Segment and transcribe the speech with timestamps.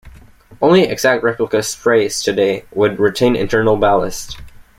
[0.63, 4.39] Only exact replica "Spray"s today would retain internal ballast.